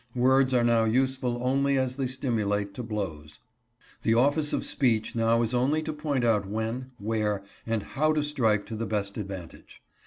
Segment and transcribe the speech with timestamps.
[0.15, 3.39] Words are now useful only as they stimulate to blows.
[4.01, 8.23] The office of speech now is only to point out when, where, and how to
[8.23, 9.83] strike to the best advantage.